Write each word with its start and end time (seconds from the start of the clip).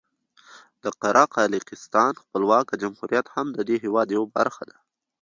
د 0.83 0.85
قره 1.01 1.23
قالیاقستان 1.35 2.11
خپلواکه 2.23 2.73
جمهوریت 2.83 3.27
هم 3.35 3.47
د 3.53 3.59
دې 3.67 3.75
هېواد 3.83 4.07
یوه 4.15 4.27
برخه 4.37 4.63
ده. 4.69 4.77